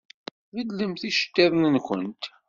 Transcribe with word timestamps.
Beddlemt 0.55 1.01
iceṭṭiḍen-nkent! 1.09 2.23